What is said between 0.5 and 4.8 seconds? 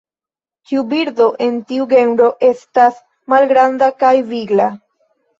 Ĉiu birdo en tiu genro estas malgranda kaj vigla.